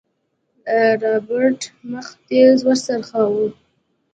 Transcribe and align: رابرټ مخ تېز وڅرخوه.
رابرټ 1.01 1.59
مخ 1.89 2.07
تېز 2.27 2.57
وڅرخوه. 2.67 3.47